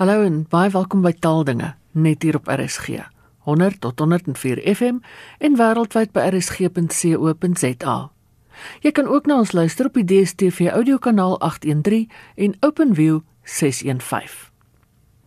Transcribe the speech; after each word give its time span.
Hallo 0.00 0.22
en 0.24 0.46
baie 0.48 0.70
welkom 0.72 1.02
by 1.04 1.10
Taaldinge 1.12 1.74
net 1.92 2.22
hier 2.24 2.38
op 2.38 2.46
RSG. 2.48 3.02
100 3.44 3.82
tot 3.84 3.98
104 4.00 4.62
FM 4.72 5.02
en 5.44 5.56
wêreldwyd 5.60 6.14
by 6.16 6.22
rsg.co.za. 6.30 7.96
Jy 8.80 8.92
kan 8.96 9.10
ook 9.12 9.26
na 9.28 9.36
ons 9.42 9.52
luister 9.52 9.90
op 9.90 9.98
die 10.00 10.06
DStv 10.08 10.70
audiokanaal 10.72 11.36
813 11.44 12.06
en 12.46 12.56
OpenView 12.64 13.18
615. 13.44 14.48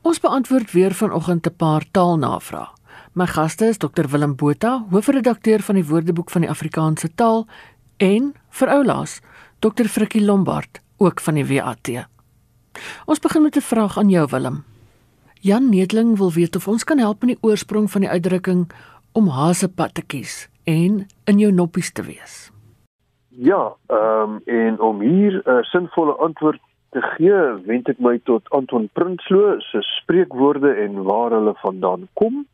Ons 0.01 0.21
beantwoord 0.25 0.73
weer 0.73 0.97
vanoggend 0.97 1.45
'n 1.45 1.55
paar 1.55 1.85
taalnavrae. 1.91 2.65
My 3.13 3.27
gaste 3.27 3.65
is 3.65 3.77
Dr 3.77 4.09
Willem 4.09 4.35
Botha, 4.35 4.85
hoofredakteur 4.89 5.61
van 5.61 5.75
die 5.75 5.85
Woordeboek 5.85 6.31
van 6.31 6.41
die 6.41 6.49
Afrikaanse 6.49 7.13
taal 7.15 7.45
en 7.97 8.33
vir 8.49 8.67
oulaas 8.69 9.19
Dr 9.59 9.85
Frikkie 9.85 10.25
Lombard, 10.25 10.81
ook 10.97 11.21
van 11.21 11.33
die 11.33 11.45
WAT. 11.45 12.12
Ons 13.05 13.19
begin 13.19 13.41
met 13.41 13.55
'n 13.55 13.61
vraag 13.61 13.97
aan 13.97 14.09
jou 14.09 14.27
Willem. 14.29 14.63
Jan 15.41 15.69
Nedling 15.69 16.17
wil 16.17 16.31
weet 16.31 16.55
of 16.55 16.67
ons 16.67 16.83
kan 16.83 16.97
help 16.97 17.19
met 17.19 17.29
die 17.29 17.49
oorsprong 17.49 17.91
van 17.91 18.01
die 18.01 18.09
uitdrukking 18.09 18.71
om 19.11 19.27
hasepad 19.27 19.93
te 19.93 20.05
kies 20.05 20.49
en 20.63 21.07
in 21.23 21.39
jou 21.39 21.51
noppies 21.51 21.91
te 21.91 22.03
wees. 22.03 22.51
Ja, 23.27 23.75
ehm 23.87 24.31
um, 24.31 24.41
en 24.45 24.79
om 24.79 25.01
hier 25.01 25.33
'n 25.45 25.49
uh, 25.49 25.61
sinvolle 25.61 26.15
antwoord 26.15 26.61
te 26.89 27.01
gee, 27.01 27.65
wend 27.65 27.89
ek 27.89 27.99
my 27.99 28.19
tot 28.23 28.49
Anton 28.49 28.89
Prinsloo 28.93 29.59
se 29.59 29.81
spreekwoorde 29.81 30.73
en 30.73 31.03
waar 31.03 31.31
hulle 31.31 31.53
vandaan 31.55 32.07
kom. 32.13 32.47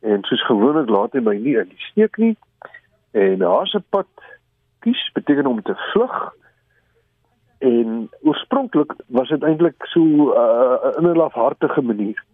En 0.00 0.22
soos 0.22 0.46
gewoonlik 0.46 0.88
laat 0.88 1.12
hy 1.12 1.20
my 1.20 1.36
nie 1.36 1.56
in 1.56 1.68
die 1.68 1.84
steek 1.90 2.16
nie. 2.16 2.36
En 3.10 3.40
hasepad 3.40 4.06
kies 4.78 5.10
beteken 5.12 5.46
om 5.46 5.62
te 5.62 5.74
vlug. 5.92 6.32
En 7.66 8.10
oorspronklik 8.22 8.92
was 9.06 9.28
dit 9.28 9.42
eintlik 9.42 9.86
so 9.90 10.02
uh, 10.02 10.96
in 10.98 11.08
'n 11.08 11.16
lafhartige 11.16 11.82
manier. 11.82 12.24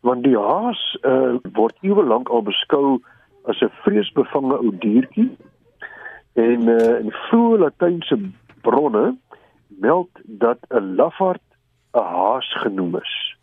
Want 0.00 0.24
die 0.24 0.38
haas 0.38 0.98
uh, 1.02 1.34
word 1.52 1.76
ewe 1.80 2.04
lank 2.04 2.28
al 2.28 2.42
beskou 2.42 3.02
as 3.44 3.60
'n 3.60 3.72
vreesbevange 3.84 4.56
ou 4.58 4.72
diertjie. 4.78 5.36
En 6.32 6.68
uh, 6.68 6.98
in 7.04 7.12
vroeë 7.12 7.58
Latynse 7.58 8.18
bronne 8.62 9.16
meld 9.68 10.10
dat 10.24 10.58
'n 10.68 10.94
lafaard 10.94 11.46
'n 11.92 11.98
haas 12.14 12.48
genoem 12.62 12.96
is. 12.96 13.36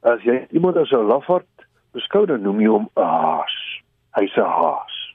As 0.00 0.22
jy 0.22 0.46
iemand 0.50 0.76
as 0.76 0.90
'n 0.90 1.10
lafaard 1.10 1.66
beskou 1.92 2.26
dan 2.26 2.42
noem 2.42 2.60
jy 2.60 2.68
hom 2.68 2.88
'n 2.94 3.02
haas. 3.02 3.56
Hy's 4.14 4.36
'n 4.36 4.50
haas. 4.60 5.05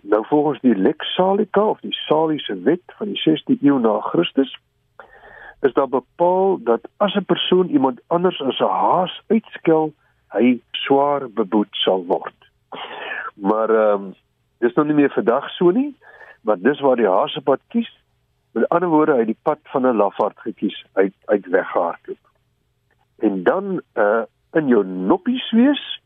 Nou 0.00 0.26
volgens 0.26 0.60
die 0.60 0.76
Lex 0.76 1.14
Salica 1.14 1.62
of 1.62 1.80
die 1.80 1.92
Saliese 1.92 2.60
wet 2.62 2.82
van 2.86 3.06
die 3.06 3.20
16de 3.20 3.62
eeu 3.62 3.78
na 3.78 4.00
Christus 4.00 4.58
is 5.60 5.72
daar 5.72 5.88
bepaal 5.88 6.58
dat 6.62 6.80
as 6.96 7.14
'n 7.14 7.24
persoon 7.24 7.68
iemand 7.68 8.00
anders 8.06 8.42
as 8.42 8.58
'n 8.58 8.64
haas 8.64 9.22
uitskel, 9.26 9.94
hy 10.28 10.60
swaar 10.70 11.30
beboet 11.30 11.68
sal 11.70 12.04
word. 12.04 12.38
Maar 13.34 13.70
ehm 13.70 14.02
um, 14.02 14.14
dis 14.58 14.74
nog 14.74 14.86
nie 14.86 14.94
meer 14.94 15.10
vandag 15.10 15.50
so 15.50 15.70
nie, 15.70 15.96
maar 16.40 16.58
dis 16.58 16.80
waar 16.80 16.96
die 16.96 17.08
haasepad 17.08 17.60
kies. 17.68 17.90
Met 18.52 18.68
ander 18.68 18.88
woorde, 18.88 19.12
hy 19.12 19.18
het 19.18 19.26
die 19.26 19.42
pad 19.42 19.58
van 19.62 19.86
'n 19.86 19.96
lafaard 19.96 20.38
gekies 20.38 20.84
uit 20.92 21.14
uit 21.24 21.46
weggehardloop. 21.46 22.24
En 23.18 23.42
dan 23.42 23.80
uh 23.94 24.22
in 24.52 24.66
jou 24.66 24.84
noppies 24.84 25.50
wees 25.50 26.00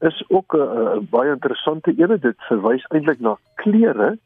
is 0.00 0.24
ook 0.28 0.54
'n 0.56 1.06
baie 1.10 1.30
interessante 1.30 1.94
ene. 1.96 2.18
Dit 2.18 2.36
verwys 2.38 2.84
eintlik 2.88 3.20
na 3.20 3.36
kleure 3.54 4.18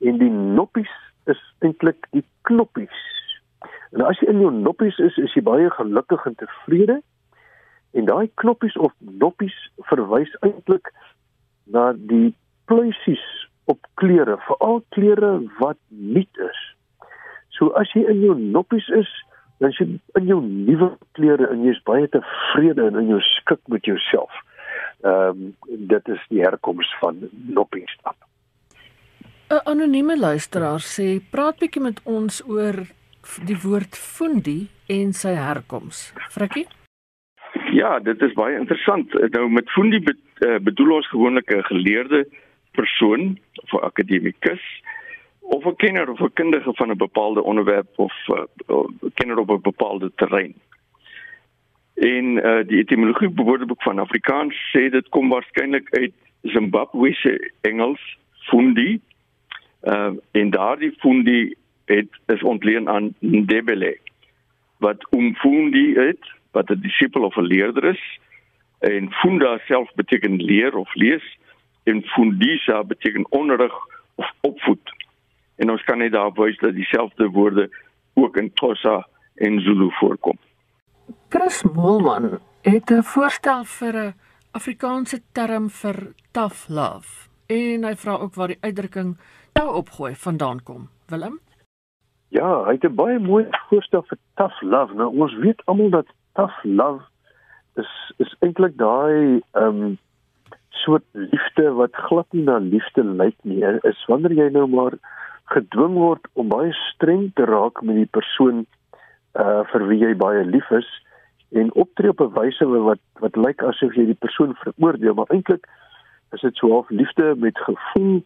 en 0.00 0.18
die 0.18 0.30
noppies 0.30 0.90
is 1.24 1.54
eintlik 1.58 2.06
die 2.10 2.24
knoppies. 2.42 2.98
En 3.90 4.00
as 4.00 4.18
jy 4.18 4.28
in 4.28 4.40
jou 4.40 4.52
noppies 4.52 4.98
is, 4.98 5.16
is 5.16 5.34
jy 5.34 5.42
baie 5.42 5.70
gelukkig 5.70 6.26
en 6.26 6.34
tevrede. 6.34 7.02
En 7.92 8.04
daai 8.04 8.30
knoppies 8.34 8.76
of 8.76 8.92
noppies 8.98 9.56
verwys 9.76 10.36
eintlik 10.40 10.92
na 11.64 11.92
die 11.92 12.34
pluisies 12.64 13.48
op 13.64 13.86
kleure, 13.94 14.38
veral 14.46 14.82
kleure 14.88 15.32
wat 15.58 15.78
nuut 15.88 16.38
is. 16.48 16.60
So 17.48 17.68
as 17.78 17.92
jy 17.92 18.06
in 18.10 18.22
jou 18.24 18.38
noppies 18.38 18.88
is, 18.88 19.10
dan 19.60 19.70
is 19.70 19.78
jy 19.78 19.86
in 20.18 20.26
jou 20.26 20.40
nuwe 20.42 20.88
kleure 21.12 21.46
en 21.52 21.62
jy's 21.66 21.82
baie 21.86 22.08
tevrede 22.08 22.88
en 22.88 22.98
in 23.04 23.12
jou 23.14 23.20
skik 23.20 23.60
met 23.68 23.84
jouself. 23.86 24.32
Ehm 25.02 25.28
um, 25.28 25.56
dit 25.88 26.08
is 26.08 26.26
die 26.28 26.40
herkoms 26.40 26.96
van 27.00 27.28
Noppingstad. 27.30 28.16
'n 29.52 29.60
Anonieme 29.64 30.18
luisteraar 30.18 30.80
sê 30.80 31.20
praat 31.30 31.58
bietjie 31.58 31.82
met 31.82 32.00
ons 32.04 32.42
oor 32.48 32.76
die 33.46 33.58
woord 33.62 33.98
fundi 33.98 34.68
en 34.86 35.12
sy 35.12 35.34
herkoms. 35.34 36.12
Frikkie? 36.30 36.66
Ja, 37.72 37.98
dit 37.98 38.22
is 38.22 38.32
baie 38.32 38.56
interessant. 38.58 39.12
Nou 39.34 39.48
met 39.50 39.70
fundi 39.70 40.00
eh, 40.04 40.58
bedoel 40.60 40.94
ons 40.96 41.08
gewoonlik 41.08 41.50
'n 41.50 41.62
geleerde 41.62 42.26
persoon 42.72 43.38
of 43.62 43.72
'n 43.72 43.84
akademikus 43.84 44.64
of 45.40 45.64
'n 45.66 45.76
kenner 45.76 46.10
of 46.10 46.20
'n 46.20 46.32
kundige 46.32 46.72
van 46.74 46.90
'n 46.90 46.96
bepaalde 46.96 47.42
onderwerp 47.42 47.98
of 47.98 48.14
'n 48.26 48.46
uh, 48.68 49.10
kenner 49.14 49.38
op 49.38 49.50
'n 49.50 49.60
bepaalde 49.62 50.12
terrein. 50.14 50.54
En 52.02 52.24
uh 52.36 52.60
die 52.66 52.78
etimologie 52.78 53.30
woordeboek 53.34 53.82
van 53.82 53.98
Afrikaans 54.02 54.56
sê 54.72 54.88
dit 54.90 55.08
kom 55.14 55.28
waarskynlik 55.30 55.86
uit 55.94 56.14
Zimbabwe 56.42 57.12
se 57.14 57.52
Engels 57.60 58.02
fundi. 58.50 59.00
Uh 59.86 60.10
en 60.30 60.50
daardie 60.50 60.90
fundi 60.98 61.54
het 61.84 62.10
is 62.26 62.42
ontleen 62.42 62.88
aan 62.88 63.14
Ndebele 63.20 63.96
wat 64.82 65.06
umfundi 65.14 65.94
het 65.94 66.32
wat 66.50 66.70
'n 66.70 66.80
disipel 66.80 67.22
of 67.22 67.36
'n 67.36 67.50
leerder 67.54 67.84
is 67.84 68.18
en 68.78 69.12
funda 69.12 69.58
self 69.58 69.94
beteken 69.94 70.42
leer 70.42 70.76
of 70.76 70.94
lees 70.94 71.38
en 71.82 72.02
fundisa 72.02 72.84
beteken 72.84 73.26
onderrig 73.30 73.74
of 74.14 74.32
opvoed. 74.40 75.06
En 75.56 75.70
ons 75.70 75.84
kan 75.84 75.98
net 75.98 76.12
daar 76.12 76.32
wys 76.32 76.58
dat 76.58 76.74
dieselfde 76.74 77.28
woorde 77.28 77.70
ook 78.14 78.36
in 78.36 78.52
Xhosa 78.52 79.06
en 79.34 79.60
Zulu 79.60 79.90
voorkom. 79.90 80.38
Chris 81.28 81.62
Molman 81.62 82.38
het 82.62 82.90
'n 82.90 83.02
voorstel 83.02 83.64
vir 83.64 83.94
'n 83.96 84.14
Afrikaanse 84.52 85.20
term 85.32 85.70
vir 85.70 86.12
tough 86.32 86.68
love 86.68 87.28
en 87.46 87.84
hy 87.84 87.94
vra 87.96 88.12
ook 88.16 88.34
waar 88.34 88.48
die 88.48 88.60
uitdrukking 88.60 89.16
tou 89.52 89.68
opgooi 89.74 90.14
vandaan 90.14 90.62
kom. 90.62 90.88
Willem? 91.08 91.40
Ja, 92.28 92.64
hy 92.64 92.72
het 92.72 92.84
'n 92.84 92.94
baie 92.94 93.18
mooi 93.18 93.46
voorstel 93.68 94.02
vir 94.02 94.18
tough 94.34 94.62
love. 94.62 94.94
Nou 94.94 95.18
ons 95.18 95.34
weet 95.34 95.62
almal 95.64 95.90
dat 95.90 96.06
tough 96.32 96.64
love 96.64 97.02
is 97.74 98.12
is 98.16 98.36
eintlik 98.40 98.76
daai 98.76 99.40
ehm 99.52 99.82
um, 99.82 99.98
soort 100.68 101.04
liefde 101.12 101.72
wat 101.72 101.94
glad 101.94 102.26
nie 102.30 102.42
na 102.42 102.58
liefde 102.58 103.04
lyk 103.04 103.36
nie. 103.42 103.64
Is 103.82 104.04
wanneer 104.06 104.32
jy 104.32 104.48
nou 104.50 104.66
maar 104.66 104.92
gedwing 105.44 105.94
word 105.94 106.28
om 106.32 106.48
baie 106.48 106.72
streng 106.72 107.30
te 107.34 107.44
raak 107.44 107.82
met 107.82 107.96
die 107.96 108.10
persoon 108.10 108.66
uh 109.34 109.62
vir 109.72 109.86
wie 109.88 109.98
jy 109.98 110.14
baie 110.16 110.44
lief 110.44 110.70
is 110.70 110.88
en 111.52 111.72
optree 111.74 112.10
op 112.10 112.20
'n 112.20 112.32
wyse 112.40 112.66
wat 112.66 113.02
wat 113.20 113.36
lyk 113.36 113.62
asof 113.62 113.94
jy 113.94 114.04
die 114.04 114.22
persoon 114.24 114.54
veroordeel, 114.54 115.14
maar 115.14 115.30
eintlik 115.30 115.66
is 116.32 116.40
dit 116.40 116.56
so 116.56 116.70
half 116.70 116.90
liefde 116.90 117.34
met 117.36 117.58
gevoel 117.58 118.24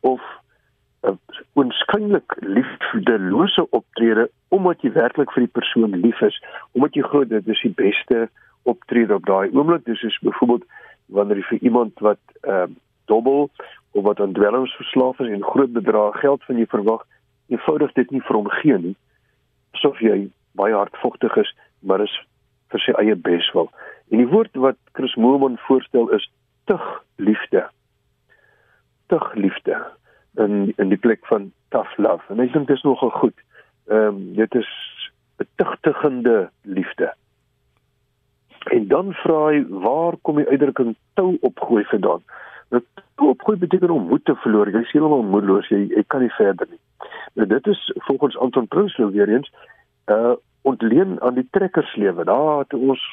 of 0.00 0.22
'n 1.02 1.18
onskynlik 1.52 2.36
liefdelose 2.40 3.70
optrede 3.70 4.30
omdat 4.48 4.82
jy 4.82 4.92
werklik 4.92 5.32
vir 5.32 5.44
die 5.46 5.54
persoon 5.60 5.96
lief 6.00 6.20
is, 6.20 6.42
omdat 6.72 6.94
jy 6.94 7.02
glo 7.02 7.24
dit 7.24 7.48
is 7.48 7.62
die 7.62 7.74
beste 7.76 8.28
optrede 8.62 9.14
op 9.14 9.26
daai 9.26 9.50
oomblik. 9.52 9.84
Dis 9.84 10.00
soos 10.00 10.18
byvoorbeeld 10.18 10.64
wanneer 11.06 11.36
jy 11.36 11.42
vir 11.42 11.58
iemand 11.62 11.98
wat 11.98 12.22
ehm 12.40 12.70
uh, 12.70 12.76
dobbel 13.04 13.50
of 13.92 14.04
wat 14.04 14.20
aan 14.20 14.32
dwelms 14.32 14.76
verslaaf 14.76 15.18
is 15.20 15.28
en 15.28 15.42
groot 15.44 15.72
bedrae 15.72 16.12
geld 16.12 16.44
van 16.44 16.56
jou 16.56 16.66
verwag, 16.66 17.02
eenvoudig 17.48 17.92
dit 17.92 18.10
nie 18.10 18.20
vir 18.20 18.36
hom 18.36 18.48
gee 18.48 18.78
nie. 18.78 18.96
Asof 19.76 20.00
jy 20.00 20.30
baie 20.56 20.74
hardvogtig 20.74 21.36
is, 21.36 21.50
maar 21.80 22.00
is 22.00 22.14
vir 22.74 22.82
sy 22.82 22.94
eie 22.98 23.14
beswil. 23.14 23.70
En 24.10 24.20
die 24.20 24.30
woord 24.30 24.56
wat 24.58 24.78
Chris 24.98 25.14
Moelman 25.14 25.58
voorstel 25.66 26.10
is 26.16 26.26
tug 26.70 26.84
liefde. 27.16 27.64
Tug 29.12 29.34
liefde 29.38 29.78
in 30.42 30.72
in 30.82 30.90
die 30.90 30.98
plek 30.98 31.26
van 31.30 31.52
tough 31.74 31.98
love. 31.98 32.26
En 32.32 32.42
ek 32.42 32.52
dink 32.52 32.66
dit 32.68 32.76
is 32.76 32.86
nogal 32.86 33.12
goed. 33.22 33.36
Ehm 33.86 34.06
um, 34.06 34.22
dit 34.38 34.54
is 34.54 34.70
'n 35.38 35.48
tugtigende 35.56 36.50
liefde. 36.62 37.14
En 38.64 38.88
dan 38.88 39.12
vra 39.12 39.46
hy 39.46 39.64
waar 39.68 40.16
kom 40.22 40.36
die 40.36 40.48
uitdrukking 40.48 40.96
tou 41.14 41.36
opgooi 41.40 41.84
vandaan? 41.84 42.22
Nou 42.70 42.82
tou 43.14 43.28
opgooi 43.28 43.56
beteken 43.58 43.90
om 43.90 44.08
moed 44.08 44.24
te 44.24 44.34
verloor. 44.34 44.70
Jy 44.70 44.80
is 44.80 44.92
heeltemal 44.92 45.22
moedeloos. 45.22 45.68
Jy 45.68 45.86
jy 45.88 46.04
kan 46.06 46.20
nie 46.20 46.32
verder 46.38 46.66
nie. 46.70 46.80
Nou 47.34 47.46
dit 47.48 47.66
is 47.66 47.92
volgens 47.94 48.38
Anton 48.38 48.68
Prinsloo 48.68 49.10
weer 49.10 49.28
eens 49.28 49.52
uh 50.06 50.34
ontleen 50.64 51.20
aan 51.22 51.36
die 51.38 51.46
trekkerslewe. 51.50 52.24
Daar 52.24 52.66
toe 52.68 52.80
ons 52.94 53.04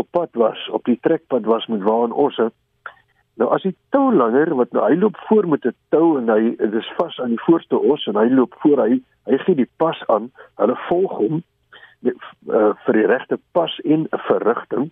op 0.00 0.06
pad 0.10 0.32
was, 0.32 0.68
op 0.72 0.84
die 0.84 0.98
trekpad 1.00 1.44
was 1.44 1.66
met 1.66 1.82
waar 1.82 2.10
ons 2.10 2.36
het. 2.40 2.54
Nou 3.40 3.48
as 3.54 3.64
die 3.64 3.76
tou 3.94 4.10
langer 4.12 4.52
wat 4.56 4.72
nou 4.76 4.84
hy 4.84 4.96
loop 5.00 5.16
voor 5.28 5.48
met 5.48 5.64
'n 5.64 5.74
tou 5.88 6.18
en 6.18 6.28
hy 6.28 6.54
is 6.80 6.92
vas 6.96 7.20
aan 7.20 7.34
die 7.36 7.44
voorste 7.46 7.78
os 7.78 8.06
en 8.06 8.16
hy 8.16 8.28
loop 8.28 8.54
voor 8.62 8.78
hy 8.84 9.00
hy 9.24 9.38
gee 9.38 9.54
die 9.54 9.70
pas 9.76 10.00
aan. 10.06 10.30
Hulle 10.56 10.76
volg 10.88 11.12
hom 11.16 11.42
die, 12.00 12.14
uh, 12.48 12.72
vir 12.84 12.94
die 12.94 13.06
regte 13.06 13.38
pas 13.52 13.78
en 13.84 14.06
verrigting. 14.10 14.90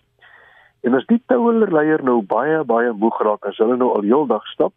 En 0.81 0.94
as 0.94 1.06
die 1.06 1.23
touerleier 1.26 2.02
nou 2.05 2.23
baie 2.23 2.64
baie 2.64 2.93
moeg 2.93 3.20
raak 3.20 3.44
as 3.46 3.56
hulle 3.56 3.76
nou 3.76 3.94
al 3.94 4.02
heeldag 4.02 4.46
stap 4.46 4.73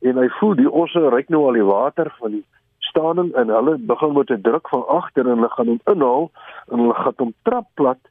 en 0.00 0.16
hy 0.16 0.28
voel 0.40 0.54
die 0.54 0.70
osse 0.70 1.02
ryk 1.12 1.28
nou 1.28 1.44
al 1.46 1.58
die 1.58 1.66
water 1.66 2.12
van 2.18 2.30
die 2.38 2.44
staaning 2.90 3.32
en 3.40 3.52
hulle 3.54 3.76
begin 3.78 4.12
met 4.16 4.30
'n 4.30 4.42
druk 4.42 4.68
van 4.68 4.86
agter 4.86 5.26
en 5.26 5.36
hulle 5.36 5.50
gaan 5.56 5.72
hom 5.72 5.80
inhaal 5.92 6.30
en 6.70 6.78
hulle 6.78 6.94
gaan 6.94 7.18
hom 7.22 7.34
trap 7.42 7.66
plat, 7.74 8.02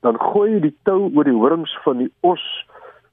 dan 0.00 0.20
gooi 0.20 0.52
hy 0.52 0.60
die 0.60 0.76
tou 0.82 1.10
oor 1.14 1.24
die 1.24 1.38
horings 1.40 1.78
van 1.84 1.98
die 1.98 2.12
os 2.20 2.44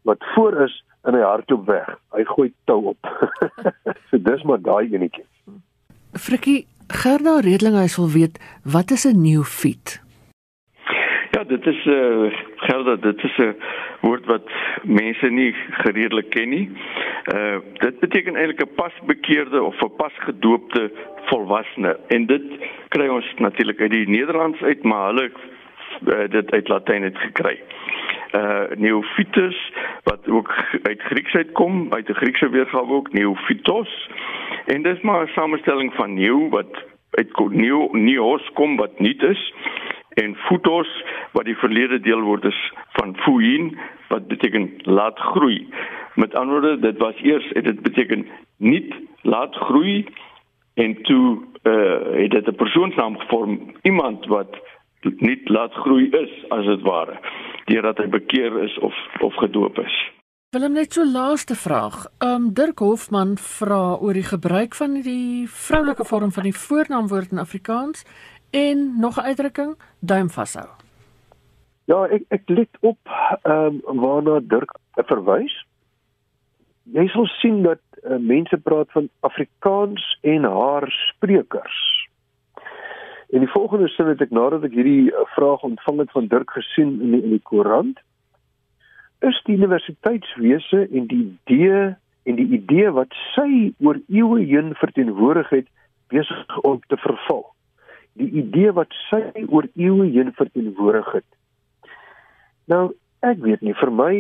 wat 0.04 0.24
voor 0.36 0.62
is 0.68 0.84
en 1.04 1.14
hy 1.14 1.22
hardloop 1.22 1.66
weg. 1.66 1.90
Hy 2.16 2.24
gooi 2.24 2.54
tou 2.66 2.86
op. 2.94 3.10
so 4.10 4.18
dis 4.18 4.44
maar 4.44 4.62
daai 4.62 4.94
enetjie. 4.94 5.26
Frikkie, 6.14 6.68
Gerda 6.88 7.40
Redlinghuis 7.40 7.96
wil 7.98 8.10
weet 8.10 8.40
wat 8.64 8.92
is 8.92 9.06
'n 9.06 9.22
nuwe 9.22 9.44
fiet? 9.44 10.03
Dit 11.54 11.66
is 11.66 11.86
'n 11.86 11.90
uh, 11.90 12.26
eh, 12.26 12.34
Gerda, 12.56 12.96
dit 12.96 13.24
is 13.24 13.38
'n 13.38 13.56
woord 14.02 14.26
wat 14.26 14.50
mense 14.84 15.28
nie 15.30 15.56
gereedelik 15.70 16.30
ken 16.30 16.50
nie. 16.50 16.70
Uh 17.34 17.58
dit 17.74 18.00
beteken 18.00 18.36
eintlik 18.36 18.62
'n 18.62 18.76
pasbekeerde 18.76 19.64
of 19.64 19.82
'n 19.82 19.96
pasgedoopte 19.98 20.92
volwassene 21.26 22.00
en 22.08 22.26
dit 22.26 22.44
kry 22.88 23.08
ons 23.08 23.34
natuurlik 23.38 23.82
uit 23.82 23.92
die 23.92 24.10
Nederlands 24.10 24.62
uit, 24.62 24.84
maar 24.84 25.06
hulle 25.06 25.32
uh, 25.32 26.30
dit 26.30 26.52
uit 26.52 26.68
Latyn 26.68 27.04
het 27.04 27.18
gekry. 27.18 27.60
Uh 28.36 28.64
neophytus 28.76 29.72
wat 30.04 30.30
ook 30.30 30.50
uit 30.90 31.02
Grieks 31.02 31.34
uitkom, 31.34 31.94
uit 31.94 32.06
die 32.06 32.16
Griekse 32.16 32.50
weergawe 32.50 32.94
ook 32.94 33.14
neophytos. 33.14 34.10
En 34.66 34.82
dis 34.82 35.02
maar 35.02 35.24
'n 35.24 35.32
samestelling 35.36 35.94
van 35.94 36.14
nieuw 36.14 36.50
wat 36.50 36.84
uit 37.12 37.50
nieuw 37.50 37.90
neos 37.92 38.50
kom 38.54 38.76
wat 38.76 39.00
nuut 39.00 39.22
is 39.24 39.54
en 40.22 40.36
phytos 40.48 40.90
wat 41.32 41.46
die 41.46 41.58
verlede 41.58 42.00
deel 42.00 42.22
word 42.22 42.46
is 42.46 42.60
van 42.98 43.16
fuin 43.26 43.74
wat 44.10 44.28
beteken 44.28 44.70
laat 44.86 45.20
groei. 45.34 45.68
Met 46.16 46.36
ander 46.36 46.60
woorde, 46.60 46.80
dit 46.80 46.98
was 46.98 47.18
eers 47.22 47.50
dit 47.54 47.82
beteken 47.82 48.28
nie 48.58 48.94
laat 49.22 49.56
groei 49.56 50.06
en 50.74 51.02
toe 51.04 51.42
uh 51.64 52.22
het 52.22 52.32
dit 52.32 52.48
'n 52.48 52.56
persoonsnaam 52.56 53.18
gevorm, 53.18 53.76
iemand 53.82 54.26
wat 54.26 54.60
nie 55.02 55.42
laat 55.44 55.74
groei 55.74 56.10
is 56.10 56.32
as 56.50 56.66
dit 56.66 56.82
ware 56.82 57.20
deurdat 57.66 57.98
hy 57.98 58.08
bekeer 58.08 58.64
is 58.64 58.78
of 58.80 58.94
of 59.20 59.34
gedoop 59.36 59.80
is. 59.80 59.96
Willem 60.54 60.74
net 60.74 60.94
so 60.94 61.06
laaste 61.06 61.56
vraag. 61.56 62.06
Um 62.22 62.54
Dirk 62.54 62.80
Hofman 62.80 63.38
vra 63.38 63.96
oor 63.96 64.14
die 64.14 64.28
gebruik 64.28 64.76
van 64.76 65.02
die 65.02 65.48
vroulike 65.50 66.06
vorm 66.06 66.32
van 66.32 66.44
die 66.44 66.58
voornaamwoord 66.58 67.32
in 67.32 67.42
Afrikaans 67.42 68.04
en 68.54 69.00
nog 69.00 69.18
'n 69.18 69.26
uitdrukking 69.26 69.78
duim 70.00 70.30
vashou. 70.30 70.68
Ja, 71.86 72.06
ek 72.08 72.24
ek 72.28 72.50
let 72.50 72.78
op 72.80 73.00
ehm 73.42 73.80
um, 73.88 74.00
waarna 74.00 74.40
Dirk 74.40 74.78
verwys. 74.96 75.66
Jy 76.84 77.08
sal 77.08 77.26
sien 77.26 77.62
dat 77.64 77.82
uh, 78.04 78.18
mense 78.18 78.58
praat 78.58 78.92
van 78.92 79.10
Afrikaans 79.20 80.18
en 80.22 80.44
haar 80.44 80.92
sprekers. 80.92 82.08
En 83.30 83.40
die 83.40 83.50
volgende 83.50 83.88
sin 83.88 84.08
het 84.08 84.22
ek 84.22 84.30
nadat 84.30 84.64
ek 84.64 84.72
hierdie 84.72 85.12
uh, 85.12 85.26
vraag 85.36 85.64
ontvang 85.64 86.00
het 86.00 86.12
van 86.12 86.28
Dirk 86.28 86.52
gesien 86.52 87.02
in 87.02 87.12
die, 87.12 87.22
in 87.24 87.30
die 87.30 87.42
koerant 87.44 88.00
is 89.24 89.40
die 89.44 89.56
universiteitswese 89.56 90.88
en 90.92 91.08
die 91.08 91.24
idee 91.24 91.96
en 92.24 92.36
die 92.36 92.48
idee 92.60 92.92
wat 92.92 93.16
sy 93.36 93.72
oor 93.80 94.00
eeue 94.08 94.44
heen 94.44 94.76
verteenwoordig 94.76 95.50
het 95.50 95.68
besig 96.12 96.60
om 96.62 96.80
te 96.88 96.98
verval. 96.98 97.53
Die 98.20 98.30
idee 98.44 98.72
wat 98.78 98.94
sy 99.10 99.46
oor 99.48 99.68
eeue 99.74 100.10
heen 100.14 100.34
verteenwoordig 100.38 101.12
het. 101.12 101.30
Nou, 102.70 102.94
ek 103.26 103.42
weet 103.44 103.62
nie 103.66 103.74
vir 103.80 103.92
my 103.92 104.14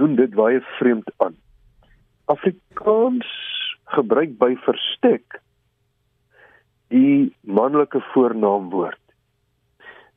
doen 0.00 0.14
dit 0.16 0.34
baie 0.34 0.60
vreemd 0.78 1.10
aan. 1.16 1.36
Afrikaans 2.30 3.28
gebruik 3.94 4.36
by 4.38 4.54
verstek 4.64 5.40
die 6.92 7.30
manlike 7.42 8.00
voornaamwoord. 8.12 9.00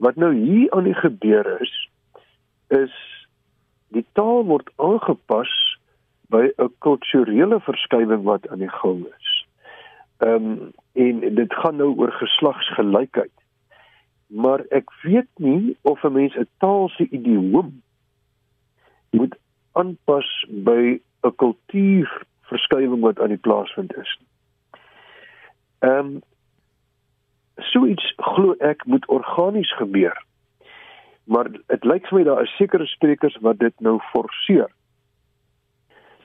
Wat 0.01 0.15
nou 0.15 0.31
hier 0.35 0.71
aan 0.75 0.87
die 0.87 0.97
gebeur 0.97 1.47
is 1.61 1.73
is 2.71 2.93
die 3.91 4.05
taal 4.15 4.45
word 4.47 4.69
aangepas 4.79 5.51
by 6.31 6.47
'n 6.57 6.71
kulturele 6.79 7.59
verskywing 7.59 8.23
wat 8.23 8.47
aan 8.47 8.63
die 8.63 8.75
gang 8.81 9.05
is. 9.05 9.20
Ehm 10.21 10.49
um, 10.51 10.71
en 10.93 11.35
dit 11.35 11.53
gaan 11.53 11.75
nou 11.75 11.95
oor 11.97 12.11
geslagsgelykheid. 12.11 13.31
Maar 14.27 14.65
ek 14.69 14.91
weet 15.01 15.29
nie 15.35 15.77
of 15.81 16.03
'n 16.03 16.13
mens 16.13 16.35
'n 16.35 16.47
taal 16.57 16.89
se 16.89 17.07
idioom 17.09 17.81
moet 19.09 19.35
aanpas 19.71 20.45
by 20.49 20.99
'n 21.23 21.35
kultuurverskywing 21.35 23.01
wat 23.01 23.19
aan 23.19 23.33
die 23.35 23.45
plaasvind 23.47 23.95
is. 23.95 24.19
Ehm 25.79 25.97
um, 25.97 26.21
so 27.57 27.85
iets 27.85 28.13
glo 28.17 28.53
ek 28.59 28.85
moet 28.85 29.05
organies 29.07 29.73
gebeur 29.75 30.25
maar 31.31 31.47
dit 31.51 31.83
lyk 31.83 32.07
vir 32.09 32.17
my 32.17 32.23
daar 32.27 32.43
is 32.43 32.55
sekere 32.59 32.85
sprekers 32.89 33.37
wat 33.45 33.59
dit 33.59 33.73
nou 33.79 33.99
forceer. 34.11 34.69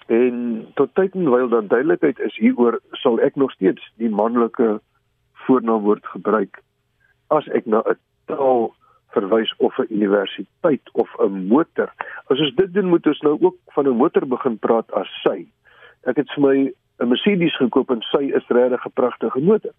En 0.06 0.67
tot 0.75 0.94
tyd 0.94 1.14
en 1.14 1.31
wyl 1.31 1.49
dan 1.49 1.67
duidelikheid 1.67 2.19
is 2.19 2.37
hieroor 2.38 2.81
sal 3.03 3.19
ek 3.20 3.35
nog 3.35 3.50
steeds 3.53 3.82
die 3.99 4.11
manlike 4.11 4.79
voornaamwoord 5.47 6.06
gebruik 6.06 6.62
as 7.35 7.47
ek 7.58 7.67
na 7.67 7.82
'n 7.82 7.99
taal 8.31 8.75
verwys 9.14 9.55
of 9.58 9.79
'n 9.79 9.91
universiteit 9.91 10.91
of 10.93 11.11
'n 11.19 11.47
motor. 11.49 11.91
As 12.31 12.38
ons 12.38 12.55
dit 12.55 12.73
doen 12.75 12.88
moet 12.88 13.06
ons 13.06 13.20
nou 13.20 13.37
ook 13.41 13.56
van 13.75 13.88
'n 13.88 13.97
motor 13.97 14.26
begin 14.26 14.58
praat 14.58 14.93
as 14.93 15.11
sy. 15.23 15.47
Ek 16.05 16.17
het 16.17 16.31
vir 16.35 16.43
my 16.43 16.56
'n 17.00 17.08
Mercedes 17.08 17.56
gekoop 17.56 17.91
en 17.91 18.03
sy 18.03 18.31
is 18.38 18.47
regtig 18.49 18.87
'n 18.87 18.94
pragtige 18.94 19.41
motor. 19.41 19.75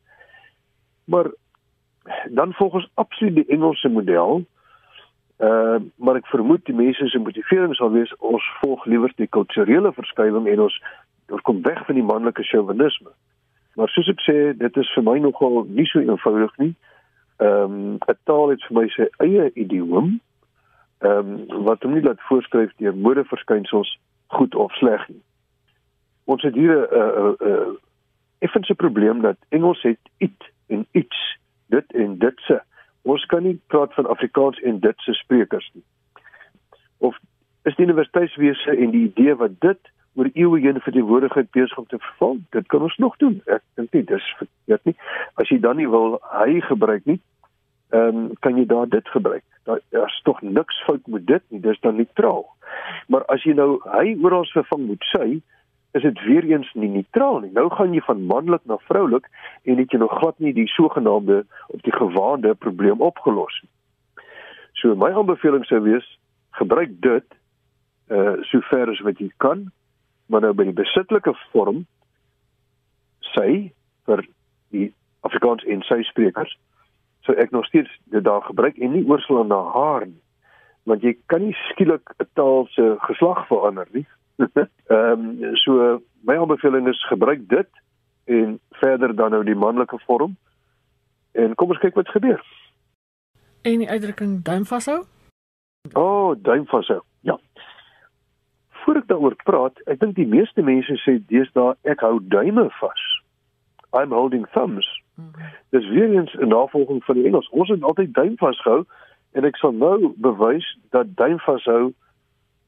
Maar 1.05 1.31
dan 2.29 2.53
volgens 2.53 2.89
absoluut 2.93 3.35
die 3.35 3.47
Engelse 3.47 3.89
model 3.89 4.45
Uh 5.37 5.79
maar 5.95 6.15
ek 6.17 6.27
vermoed 6.27 6.65
die 6.65 6.73
mense 6.73 7.07
se 7.07 7.19
motivering 7.19 7.75
sal 7.75 7.91
wees 7.93 8.13
ons 8.25 8.43
volg 8.61 8.85
liewer 8.85 9.11
die 9.15 9.29
kulturele 9.29 9.91
verskywing 9.93 10.47
en 10.49 10.63
ons 10.65 10.77
ons 11.29 11.41
kom 11.45 11.61
weg 11.61 11.85
van 11.85 11.95
die 11.95 12.05
manlike 12.05 12.43
chauvinisme. 12.43 13.11
Maar 13.77 13.89
soos 13.93 14.09
ek 14.09 14.23
sê, 14.25 14.37
dit 14.57 14.77
is 14.81 14.89
vir 14.95 15.03
my 15.05 15.19
nogal 15.21 15.67
nie 15.69 15.85
so 15.85 16.01
eenvoudig 16.01 16.55
nie. 16.57 16.73
Ehm 17.37 17.75
um, 17.77 17.97
'n 18.01 18.17
taal 18.25 18.49
het 18.49 18.63
vir 18.65 18.77
my 18.79 18.87
sy 18.89 19.05
eie 19.21 19.51
idioom. 19.53 20.19
Ehm 21.05 21.33
um, 21.35 21.63
wat 21.69 21.83
hom 21.85 21.93
nie 21.93 22.01
laat 22.01 22.21
voorskryf 22.29 22.73
deur 22.81 22.95
modeverskynsels 22.95 23.99
goed 24.33 24.55
of 24.55 24.73
sleg 24.81 25.07
nie. 25.09 25.21
Ons 26.25 26.41
het 26.41 26.55
hier 26.55 26.73
'n 26.73 26.87
'n 26.97 27.35
'n 27.49 27.77
effense 28.39 28.75
probleem 28.75 29.21
dat 29.21 29.37
Engels 29.49 29.81
het 29.81 30.01
it 30.17 30.41
en 30.67 30.85
iets 30.91 31.37
dit 31.69 31.93
en 31.93 32.17
dit 32.17 32.39
se 32.47 32.61
Ons 33.07 33.25
kan 33.31 33.43
nie 33.43 33.55
praat 33.71 33.93
van 33.95 34.09
Afrikaans 34.11 34.59
en 34.67 34.79
dit 34.83 35.05
se 35.05 35.13
sprekers 35.13 35.69
nie. 35.73 35.83
Of 36.97 37.15
is 37.69 37.75
die 37.75 37.85
universiteitswese 37.85 38.75
en 38.75 38.91
die 38.91 39.05
idee 39.07 39.35
wat 39.39 39.59
dit 39.63 39.93
oor 40.17 40.29
eeue 40.33 40.59
heen 40.63 40.79
vir 40.81 40.95
die 40.95 41.05
woordigheid 41.05 41.49
besig 41.55 41.77
om 41.77 41.85
te 41.87 41.99
verval, 42.01 42.39
dit 42.55 42.67
kan 42.73 42.83
ons 42.83 42.95
nog 42.97 43.15
doen. 43.21 43.37
Ek 43.45 43.63
dink 43.79 43.93
nie 43.93 44.03
dis 44.11 44.29
verkeerd 44.39 44.89
nie. 44.89 44.95
As 45.37 45.51
jy 45.53 45.59
dan 45.63 45.77
nie 45.79 45.87
wil 45.91 46.17
hy 46.33 46.59
gebruik 46.67 47.05
nie, 47.09 47.19
ehm 47.95 48.23
um, 48.23 48.31
kan 48.43 48.57
jy 48.59 48.65
daar 48.67 48.89
dit 48.91 49.13
gebruik. 49.13 49.45
Daar 49.69 49.79
is 50.07 50.19
tog 50.27 50.41
niks 50.41 50.81
fout 50.87 51.07
met 51.07 51.27
dit 51.27 51.43
nie. 51.53 51.61
Dis 51.63 51.79
dan 51.85 51.95
neutraal. 51.95 52.43
Maar 53.07 53.23
as 53.31 53.45
jy 53.47 53.53
nou 53.55 53.77
hy 53.93 54.17
oral 54.23 54.47
vervang 54.51 54.87
moet 54.89 55.07
sy, 55.13 55.39
is 55.97 56.05
dit 56.05 56.21
weer 56.25 56.45
eens 56.45 56.69
nie 56.73 56.89
neutraal 56.89 57.39
nie. 57.43 57.51
Nou 57.55 57.67
gaan 57.73 57.93
jy 57.95 58.01
van 58.05 58.25
manlik 58.29 58.63
na 58.69 58.77
vroulik 58.89 59.27
en 59.63 59.79
dit 59.79 59.91
jy 59.91 59.99
nog 60.01 60.13
glad 60.19 60.39
nie 60.43 60.53
die 60.53 60.67
sogenaamde 60.71 61.43
of 61.73 61.81
die 61.85 61.95
gewaande 61.95 62.53
probleem 62.55 63.01
opgelos 63.01 63.59
nie. 63.63 63.71
So 64.77 64.95
my 64.95 65.09
aanbeveling 65.11 65.65
sou 65.65 65.81
wees 65.85 66.07
gebruik 66.59 66.93
dit 67.01 67.37
uh 68.13 68.37
sover 68.47 68.89
as 68.93 69.01
wat 69.03 69.19
jy 69.19 69.31
kan, 69.43 69.67
maar 70.31 70.45
nou 70.45 70.53
by 70.55 70.67
die 70.69 70.77
besittelike 70.77 71.33
vorm 71.51 71.83
sy 73.33 73.73
vir 74.07 74.23
die 74.75 74.91
Afrikaans 75.27 75.65
en 75.67 75.83
sy 75.87 75.99
sprekers 76.07 76.53
sou 77.27 77.35
ek 77.35 77.51
nog 77.51 77.65
steeds 77.67 77.91
dit 78.13 78.23
daar 78.23 78.45
gebruik 78.47 78.77
en 78.77 78.93
nie 78.95 79.05
oorslaan 79.07 79.51
na 79.51 79.59
haar 79.73 80.07
nie. 80.07 80.21
Want 80.87 81.03
jy 81.03 81.17
kan 81.27 81.43
nie 81.43 81.55
skielik 81.67 82.13
'n 82.17 82.29
taal 82.33 82.67
se 82.71 82.95
geslag 82.99 83.47
verander 83.47 83.87
nie. 83.91 84.05
Ehm 84.87 85.43
um, 85.43 85.55
so 85.55 86.01
my 86.23 86.37
aanbeveling 86.37 86.87
is 86.87 87.07
gebruik 87.07 87.49
dit 87.49 87.69
en 88.25 88.59
verder 88.69 89.15
dan 89.15 89.31
nou 89.31 89.43
die 89.43 89.55
manlike 89.55 89.99
vorm. 90.05 90.37
En 91.31 91.55
kom 91.55 91.69
ons 91.69 91.79
kyk 91.79 91.95
wat 91.95 92.09
gebeur. 92.09 92.41
En 93.61 93.77
die 93.77 93.89
uitdrukking 93.89 94.43
duim 94.43 94.65
vashou? 94.65 95.03
O, 95.93 96.01
oh, 96.01 96.35
duim 96.41 96.65
vashou. 96.65 97.01
Ja. 97.21 97.39
Voordat 98.69 99.03
ek 99.03 99.09
daaroor 99.09 99.35
praat, 99.43 99.79
ek 99.85 99.99
dink 99.99 100.15
die 100.15 100.27
meeste 100.27 100.63
mense 100.63 100.95
sê 101.03 101.17
deesdae 101.31 101.75
ek 101.83 102.03
hou 102.05 102.19
duime 102.23 102.69
vas. 102.79 103.03
I'm 103.95 104.11
holding 104.15 104.47
thumbs. 104.53 104.87
Hmm. 105.15 105.31
Dis 105.75 105.87
weer 105.87 106.13
eens 106.13 106.33
'n 106.33 106.47
navolging 106.47 107.03
van 107.03 107.15
die 107.15 107.25
Engels. 107.25 107.49
Ons 107.49 107.69
het 107.69 107.83
altyd 107.83 108.13
duim 108.13 108.37
vasgehou 108.37 108.85
en 109.31 109.45
ek 109.45 109.57
sal 109.57 109.71
nou 109.71 110.13
bewys 110.17 110.67
dat 110.95 111.15
duim 111.15 111.39
vashou 111.39 111.93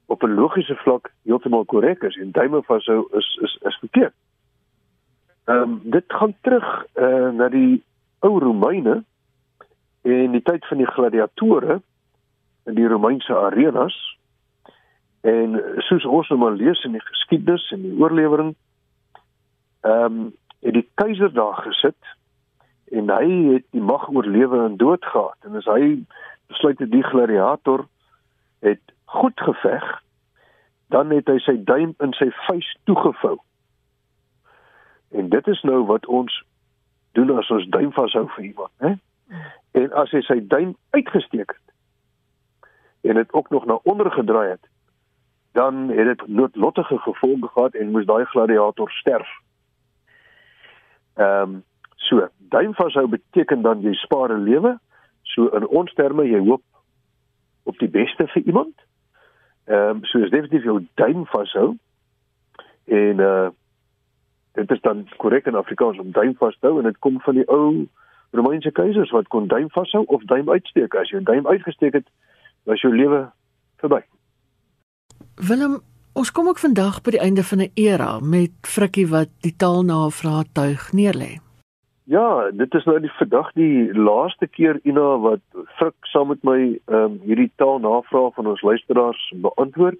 op 0.10 0.24
'n 0.24 0.34
logiese 0.34 0.76
vlak 0.76 1.12
heeltemal 1.24 1.66
korrek 1.66 2.04
is 2.04 2.18
en 2.18 2.32
duime 2.32 2.62
vashou 2.64 3.08
is 3.12 3.38
is 3.42 3.58
is 3.62 3.78
verkeerd. 3.80 4.14
Ehm 5.46 5.62
um, 5.62 5.80
dit 5.84 6.04
gaan 6.08 6.36
terug 6.42 6.86
uh, 6.96 7.30
na 7.30 7.50
die 7.50 7.84
ou 8.20 8.40
Romeine 8.40 9.04
en 10.02 10.32
die 10.32 10.42
tyd 10.42 10.66
van 10.68 10.78
die 10.78 10.92
gladiatore 10.92 11.82
in 12.66 12.76
die 12.76 12.88
Romeinse 12.88 13.36
arenas 13.36 14.18
en 15.22 15.62
soos 15.78 16.06
ons 16.06 16.30
nou 16.30 16.40
maar 16.40 16.56
lees 16.56 16.84
in 16.84 16.92
die 16.92 17.06
geskiedenis 17.06 17.72
en 17.72 17.82
die 17.82 17.98
oorlewering 18.00 18.56
ehm 19.82 20.06
um, 20.06 20.32
het 20.60 20.74
die 20.74 20.90
keiser 20.94 21.34
daar 21.34 21.56
gesit 21.64 22.16
en 22.92 23.10
hy 23.10 23.28
het 23.54 23.66
die 23.72 23.82
mag 23.82 24.10
oor 24.10 24.26
lewe 24.28 24.66
en 24.66 24.78
dood 24.78 25.06
gehad 25.06 25.48
en 25.48 25.56
as 25.56 25.70
hy 25.72 26.06
besluit 26.50 26.80
het 26.80 26.92
die 26.92 27.04
gladiator 27.04 27.86
het 28.66 28.82
goed 29.06 29.40
geveg 29.40 29.88
dan 30.94 31.14
het 31.16 31.30
hy 31.30 31.38
sy 31.46 31.58
duim 31.64 31.94
in 32.04 32.14
sy 32.18 32.30
vuis 32.48 32.70
toegevou 32.90 33.38
en 35.10 35.30
dit 35.30 35.48
is 35.48 35.62
nou 35.66 35.84
wat 35.90 36.06
ons 36.06 36.44
doen 37.18 37.38
as 37.38 37.50
ons 37.54 37.66
duim 37.74 37.94
vashou 37.96 38.28
vir 38.36 38.52
iemand 38.52 38.86
hè 38.86 38.96
en 39.80 39.92
as 40.02 40.12
hy 40.12 40.22
sy 40.26 40.40
duim 40.52 40.76
uitgesteek 40.98 41.54
het 41.58 41.70
en 43.02 43.14
dit 43.14 43.34
ook 43.34 43.50
nog 43.50 43.66
na 43.66 43.80
onder 43.84 44.12
gedraai 44.12 44.50
het, 44.50 44.70
dan 45.52 45.90
het 45.90 46.06
dit 46.06 46.28
noodlottige 46.28 46.98
gevolge 46.98 47.48
gehad 47.48 47.74
en 47.74 47.92
moes 47.92 48.06
daai 48.06 48.26
gladiator 48.26 48.92
sterf. 48.92 49.30
Ehm 51.14 51.42
um, 51.42 51.64
so, 51.96 52.28
duim 52.38 52.74
vashou 52.74 53.08
beteken 53.08 53.62
dan 53.62 53.82
jy 53.82 53.94
spaar 53.94 54.30
'n 54.32 54.44
lewe. 54.44 54.80
So 55.40 55.48
in 55.56 55.64
ons 55.72 55.94
terme 55.96 56.26
jy 56.28 56.42
hoop 56.44 56.64
op 57.64 57.78
die 57.80 57.88
beste 57.88 58.28
vir 58.34 58.44
iemand. 58.44 58.76
Ehm 59.72 60.02
um, 60.02 60.04
so 60.04 60.20
is 60.20 60.34
definitief 60.34 60.68
jou 60.68 60.82
duim 61.00 61.24
vashou. 61.32 61.78
En 62.86 63.24
uh 63.24 63.48
dit 64.60 64.72
is 64.76 64.82
dan 64.82 65.06
korrek 65.22 65.46
in 65.48 65.56
Afrikaans 65.56 66.00
om 66.00 66.12
duim 66.12 66.34
vas 66.36 66.58
te 66.60 66.68
hou 66.68 66.82
en 66.82 66.88
dit 66.90 66.98
kom 67.00 67.22
van 67.24 67.38
die 67.38 67.48
ou 67.48 67.88
Romeinse 68.36 68.72
keisers 68.76 69.14
wat 69.16 69.30
kon 69.32 69.48
duim 69.48 69.70
vashou 69.72 70.04
of 70.06 70.26
duim 70.28 70.50
uitsteek. 70.50 70.96
As 70.96 71.10
jy 71.10 71.22
'n 71.22 71.30
duim 71.32 71.48
uitgesteek 71.48 71.94
het, 71.94 72.08
was 72.64 72.82
jou 72.82 72.96
lewe 72.96 73.32
verby. 73.78 74.04
Willem, 75.48 75.80
ons 76.14 76.32
kom 76.32 76.48
ook 76.48 76.60
vandag 76.60 77.02
by 77.02 77.12
die 77.12 77.24
einde 77.24 77.44
van 77.44 77.62
'n 77.62 77.72
era 77.74 78.20
met 78.20 78.52
Frikkie 78.62 79.08
wat 79.08 79.30
die 79.42 79.56
taalnavraag 79.56 80.52
tuig 80.52 80.92
neerlê. 80.92 81.49
Ja, 82.10 82.50
dit 82.52 82.74
is 82.74 82.84
nou 82.84 82.96
die 83.00 83.12
vandag 83.20 83.52
die 83.54 83.94
laaste 83.94 84.48
keer 84.48 84.80
Ina 84.82 85.18
wat 85.22 85.44
Frik 85.78 86.08
saam 86.10 86.32
met 86.34 86.42
my 86.48 86.58
ehm 86.90 87.04
um, 87.04 87.20
hierdie 87.22 87.52
taalnavraag 87.62 88.34
van 88.34 88.50
ons 88.50 88.64
luisteraars 88.66 89.28
beantwoord. 89.44 90.00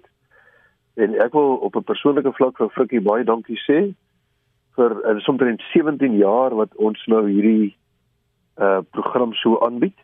En 0.98 1.14
ek 1.14 1.32
wil 1.38 1.54
op 1.68 1.76
'n 1.76 1.86
persoonlike 1.86 2.32
vlak 2.32 2.56
vir 2.56 2.72
Frikkie 2.74 3.00
baie 3.00 3.24
dankie 3.24 3.60
sê 3.62 3.94
vir 4.74 4.96
uh, 5.06 5.28
omtrent 5.28 5.62
17 5.70 6.16
jaar 6.16 6.54
wat 6.54 6.74
ons 6.74 7.06
nou 7.06 7.22
hierdie 7.28 7.76
uh 8.58 8.82
program 8.90 9.32
so 9.32 9.60
aanbied 9.60 9.98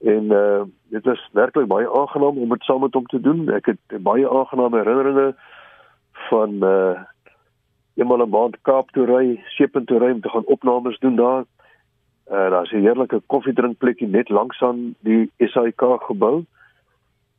en 0.00 0.32
uh 0.32 0.64
dit 0.96 1.04
was 1.04 1.28
werklik 1.32 1.68
baie 1.68 1.92
aangenaam 2.00 2.38
om 2.38 2.48
dit 2.48 2.62
saam 2.62 2.80
met 2.80 2.94
hom 2.94 3.06
te 3.06 3.20
doen. 3.20 3.48
Ek 3.48 3.66
het 3.66 4.02
baie 4.02 4.30
aangename 4.30 4.80
herinneringe 4.80 5.34
van 6.30 6.50
uh 6.64 7.04
eenmal 7.94 8.22
'n 8.22 8.30
maand 8.30 8.56
Kaap 8.62 8.90
toe 8.90 9.06
ry, 9.06 9.40
Seepunt 9.56 9.86
toe 9.86 9.98
ry 9.98 10.10
om 10.10 10.20
te 10.20 10.28
gaan 10.28 10.46
opnames 10.46 10.98
doen 10.98 11.16
daar. 11.16 11.44
Uh 12.30 12.50
daar's 12.50 12.72
'n 12.72 12.84
heerlike 12.86 13.22
koffiedrinkplekkie 13.26 14.08
net 14.08 14.28
langs 14.28 14.62
aan 14.62 14.94
die 15.00 15.30
SAIK 15.38 15.82
gebou. 16.06 16.44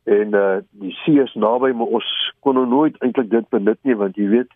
En 0.04 0.34
uh 0.34 0.58
die 0.70 0.92
see 0.92 1.22
is 1.22 1.34
naby, 1.34 1.72
maar 1.72 1.86
ons 1.86 2.34
kon 2.40 2.54
nou 2.54 2.66
nooit 2.66 2.98
eintlik 2.98 3.30
dit 3.30 3.48
benut 3.48 3.78
nie 3.82 3.96
want 3.96 4.16
jy 4.16 4.28
weet 4.28 4.52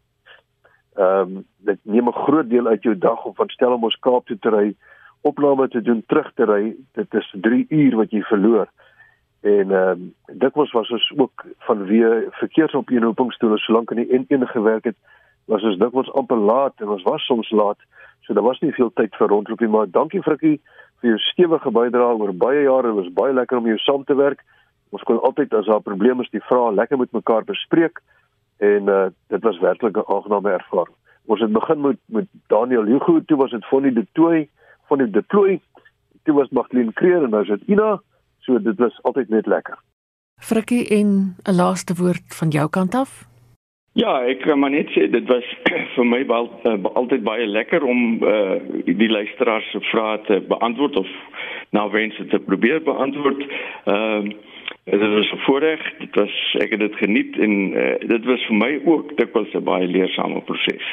ehm 0.95 1.37
um, 1.37 1.45
dit 1.59 1.79
neem 1.83 2.09
'n 2.09 2.23
groot 2.27 2.49
deel 2.51 2.67
uit 2.67 2.83
jou 2.83 2.99
dag 2.99 3.25
om 3.25 3.35
van 3.35 3.49
Stellenbosch 3.49 3.99
Kaap 4.01 4.27
toe 4.27 4.39
te 4.39 4.51
ry 4.51 4.75
opname 5.21 5.69
te 5.69 5.83
doen 5.83 6.03
terug 6.07 6.33
te 6.35 6.45
ry, 6.45 6.77
dit 6.93 7.15
is 7.15 7.35
3 7.41 7.67
uur 7.69 7.97
wat 7.97 8.11
jy 8.11 8.23
verloor. 8.23 8.69
En 9.41 9.73
ehm 9.73 9.91
um, 9.91 10.15
dikwels 10.43 10.73
was 10.73 10.91
ons 10.91 11.13
ook 11.17 11.45
vanweë 11.69 12.29
verkeersopeenhopingstoele 12.31 13.59
solank 13.59 13.91
in 13.91 14.03
die 14.03 14.19
N1 14.19 14.49
gewerk 14.53 14.85
het, 14.85 14.97
was 15.47 15.63
ons 15.63 15.79
dikwels 15.79 16.13
amper 16.13 16.37
laat 16.37 16.81
en 16.81 16.89
ons 16.89 17.03
was 17.03 17.25
soms 17.27 17.51
laat. 17.51 17.79
So 18.21 18.35
daar 18.35 18.45
was 18.45 18.61
nie 18.61 18.73
veel 18.73 18.93
tyd 18.95 19.15
vir 19.17 19.29
rondloopie, 19.29 19.69
maar 19.69 19.91
dankie 19.91 20.23
Frikkie 20.23 20.61
vir 21.01 21.11
jou 21.11 21.19
stewige 21.19 21.71
bydrae 21.71 22.15
oor 22.21 22.33
baie 22.33 22.63
jare. 22.63 22.93
Dit 22.93 22.99
was 23.05 23.13
baie 23.17 23.35
lekker 23.35 23.59
om 23.59 23.67
jou 23.67 23.79
saam 23.79 24.05
te 24.05 24.15
werk. 24.15 24.45
Ons 24.91 25.03
kon 25.07 25.21
altyd 25.23 25.55
as 25.55 25.67
daar 25.67 25.83
probleme 25.83 26.23
is, 26.23 26.31
die 26.31 26.45
vrae 26.49 26.75
lekker 26.75 26.99
met 26.99 27.13
mekaar 27.13 27.45
bespreek 27.49 28.03
en 28.61 28.89
uh 28.89 29.09
dit 29.33 29.43
was 29.43 29.59
werklik 29.59 29.97
'n 29.97 30.11
aangename 30.15 30.51
ervaring. 30.51 30.97
Ons 31.27 31.41
het 31.41 31.53
begin 31.53 31.81
met 31.81 31.99
met 32.07 32.27
Daniel 32.47 32.85
Hugo, 32.85 33.21
toe 33.25 33.37
was 33.37 33.51
dit 33.51 33.65
Fonnie 33.65 33.93
de 33.93 34.07
Tooi 34.13 34.49
van 34.89 34.99
die 34.99 35.11
deploy. 35.11 35.61
Toe 36.25 36.35
was 36.35 36.51
Magdalene 36.51 36.93
Kreer 36.93 37.25
en 37.25 37.31
nou 37.31 37.43
is 37.43 37.49
dit 37.49 37.69
Ina. 37.69 38.01
So 38.39 38.59
dit 38.59 38.79
was 38.79 39.03
altyd 39.03 39.29
net 39.29 39.47
lekker. 39.47 39.79
Frikkie 40.41 40.89
en 40.89 41.37
'n 41.45 41.55
laaste 41.55 41.95
woord 41.95 42.27
van 42.27 42.49
jou 42.49 42.69
kant 42.69 42.95
af? 42.95 43.30
Ja, 43.99 44.21
ek 44.23 44.45
kan 44.47 44.61
maar 44.63 44.71
net 44.71 44.91
sê 44.95 45.09
dit 45.11 45.27
was 45.27 45.47
vir 45.97 46.07
my 46.07 46.21
baie 46.27 46.47
uh, 46.71 46.93
altyd 46.95 47.25
baie 47.27 47.47
lekker 47.47 47.83
om 47.83 48.23
uh, 48.23 48.61
die 48.87 49.11
luisteraars 49.11 49.67
se 49.75 49.81
vrae 49.91 50.21
te 50.29 50.39
beantwoord 50.53 51.01
of 51.03 51.11
nou 51.75 51.89
wense 51.91 52.27
te 52.31 52.39
probeer 52.39 52.83
beantwoord. 52.87 53.43
Ehm 53.85 54.31
uh, 54.31 54.39
dit 54.91 55.01
was 55.15 55.33
'n 55.33 55.43
voorreg. 55.47 55.83
Dit 55.99 56.15
was 56.15 56.35
ek 56.63 56.71
het 56.71 56.81
dit 56.81 56.95
geniet 56.97 57.37
en 57.39 57.53
uh, 57.73 57.99
dit 57.99 58.25
was 58.25 58.47
vir 58.47 58.57
my 58.57 58.73
ook 58.85 59.17
dikwels 59.17 59.55
'n 59.55 59.65
baie 59.65 59.87
leersame 59.87 60.41
proses. 60.41 60.87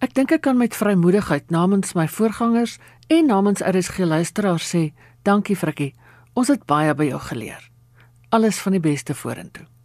Ek 0.00 0.14
dink 0.14 0.30
ek 0.30 0.40
kan 0.40 0.56
met 0.56 0.76
vrymoedigheid 0.76 1.50
namens 1.50 1.94
my 1.94 2.06
voorgangers 2.06 2.78
en 3.08 3.26
namens 3.26 3.62
RSG 3.62 3.98
luisteraars 3.98 4.66
sê, 4.74 4.92
dankie 5.22 5.56
Frikkie. 5.56 5.94
Ons 6.34 6.48
het 6.48 6.66
baie 6.66 6.94
by 6.94 7.04
jou 7.04 7.20
geleer. 7.20 7.62
Alles 8.30 8.60
van 8.62 8.72
die 8.72 8.84
beste 8.90 9.14
vorentoe. 9.14 9.75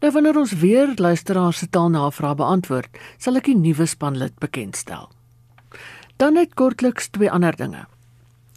Nou 0.00 0.12
wanneer 0.12 0.36
ons 0.36 0.52
weer 0.52 0.92
luisteraars 0.94 1.58
se 1.58 1.68
taalnavrae 1.68 2.34
beantwoord, 2.34 2.98
sal 3.18 3.40
ek 3.40 3.48
die 3.48 3.56
nuwe 3.56 3.86
spanlid 3.88 4.36
bekendstel. 4.38 5.08
Dan 6.20 6.36
net 6.36 6.54
kortliks 6.54 7.08
twee 7.12 7.30
ander 7.32 7.56
dinge. 7.56 7.86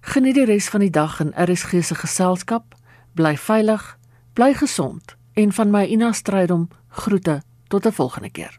Geniet 0.00 0.34
die 0.34 0.44
res 0.44 0.68
van 0.68 0.80
die 0.80 0.90
dag 0.90 1.20
in 1.20 1.32
RSG 1.34 1.84
se 1.84 1.94
geselskap. 1.94 2.74
Bly 3.14 3.36
veilig, 3.36 3.98
bly 4.32 4.54
gesond 4.54 5.16
en 5.32 5.52
van 5.52 5.70
my 5.70 5.84
Ina 5.84 6.12
Strydom 6.12 6.68
groete 6.88 7.42
tot 7.68 7.86
'n 7.86 7.92
volgende 7.92 8.30
keer. 8.30 8.58